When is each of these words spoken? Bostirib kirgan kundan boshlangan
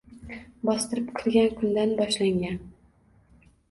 Bostirib 0.69 1.13
kirgan 1.21 1.53
kundan 1.61 1.95
boshlangan 2.03 2.61